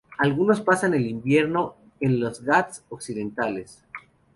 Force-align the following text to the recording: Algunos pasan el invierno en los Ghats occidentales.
Algunos 0.17 0.61
pasan 0.61 0.95
el 0.95 1.05
invierno 1.05 1.75
en 1.99 2.19
los 2.19 2.41
Ghats 2.41 2.83
occidentales. 2.89 3.83